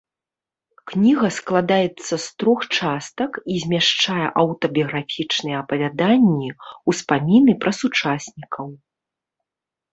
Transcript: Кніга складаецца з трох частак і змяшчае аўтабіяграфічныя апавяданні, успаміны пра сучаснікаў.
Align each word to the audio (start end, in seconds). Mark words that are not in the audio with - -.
Кніга 0.91 1.27
складаецца 1.39 2.13
з 2.23 2.39
трох 2.43 2.59
частак 2.77 3.31
і 3.57 3.59
змяшчае 3.65 4.27
аўтабіяграфічныя 4.45 5.55
апавяданні, 5.63 6.49
успаміны 6.95 7.51
пра 7.63 7.71
сучаснікаў. 7.85 8.65